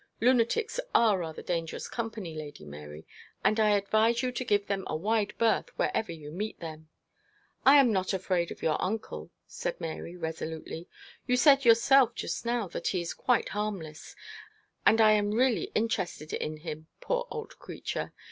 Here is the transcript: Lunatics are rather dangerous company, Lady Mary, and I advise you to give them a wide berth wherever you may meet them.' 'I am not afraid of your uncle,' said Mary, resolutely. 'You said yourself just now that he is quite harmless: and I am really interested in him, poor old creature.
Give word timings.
Lunatics 0.19 0.79
are 0.95 1.19
rather 1.19 1.43
dangerous 1.43 1.87
company, 1.87 2.33
Lady 2.33 2.65
Mary, 2.65 3.05
and 3.43 3.59
I 3.59 3.77
advise 3.77 4.23
you 4.23 4.31
to 4.31 4.43
give 4.43 4.65
them 4.65 4.83
a 4.87 4.95
wide 4.95 5.35
berth 5.37 5.69
wherever 5.77 6.11
you 6.11 6.31
may 6.31 6.37
meet 6.37 6.59
them.' 6.59 6.89
'I 7.67 7.75
am 7.81 7.91
not 7.93 8.11
afraid 8.11 8.49
of 8.49 8.63
your 8.63 8.83
uncle,' 8.83 9.29
said 9.45 9.79
Mary, 9.79 10.17
resolutely. 10.17 10.89
'You 11.27 11.37
said 11.37 11.65
yourself 11.65 12.15
just 12.15 12.47
now 12.47 12.67
that 12.69 12.87
he 12.87 13.01
is 13.01 13.13
quite 13.13 13.49
harmless: 13.49 14.15
and 14.87 14.99
I 14.99 15.11
am 15.11 15.33
really 15.35 15.65
interested 15.75 16.33
in 16.33 16.57
him, 16.57 16.87
poor 16.99 17.27
old 17.29 17.59
creature. 17.59 18.11